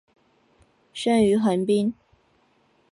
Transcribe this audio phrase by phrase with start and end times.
[0.93, 1.93] 生于横滨。